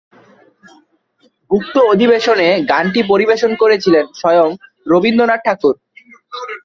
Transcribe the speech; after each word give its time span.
উক্ত 1.51 1.75
অধিবেশনে 1.91 2.47
গানটি 2.71 3.01
পরিবেশন 3.03 3.51
করেছিলেন 3.55 4.05
স্বয়ং 4.19 4.49
রবীন্দ্রনাথ 4.87 5.41
ঠাকুর। 5.45 5.75